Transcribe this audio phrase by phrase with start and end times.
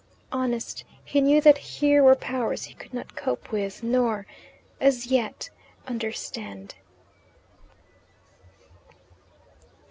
[0.31, 4.25] Honest, he knew that here were powers he could not cope with, nor,
[4.79, 5.51] as yet,
[5.85, 6.73] understand.